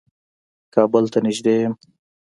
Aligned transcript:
کابل 0.73 1.03
ته 1.11 1.19
نېږدې 1.25 1.55
يم. 1.63 1.73